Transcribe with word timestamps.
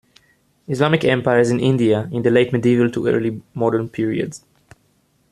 Islamic 0.67 1.03
empires 1.03 1.51
in 1.51 1.59
India 1.59 2.09
in 2.11 2.23
the 2.23 2.31
late 2.31 2.51
Medieval 2.51 2.89
to 2.89 3.05
Early 3.05 3.39
Modern 3.53 3.87
period. 3.87 4.33